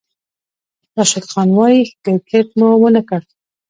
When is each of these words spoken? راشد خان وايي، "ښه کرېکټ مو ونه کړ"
راشد 0.95 1.23
خان 1.31 1.49
وايي، 1.57 1.81
"ښه 2.01 2.11
کرېکټ 2.27 2.49
مو 2.59 2.67
ونه 2.81 3.01
کړ" 3.09 3.21